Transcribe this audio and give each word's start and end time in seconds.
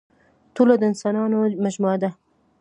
ټولنه 0.55 0.75
د 0.81 0.83
اسانانو 0.93 1.37
مجموعه 1.63 1.97
ده. 2.03 2.09